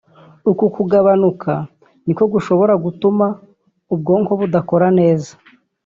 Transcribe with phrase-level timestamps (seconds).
[0.51, 1.51] uku kugabanuka
[2.05, 3.25] niko gushobora gutuma
[3.93, 5.33] ubwonko budakora neza